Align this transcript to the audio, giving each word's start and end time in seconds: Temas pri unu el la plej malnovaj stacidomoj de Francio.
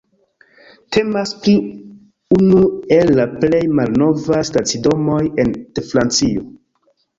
Temas 0.95 1.33
pri 1.43 1.53
unu 2.37 2.63
el 2.97 3.13
la 3.21 3.27
plej 3.45 3.61
malnovaj 3.83 4.41
stacidomoj 4.53 5.21
de 5.55 5.87
Francio. 5.93 6.51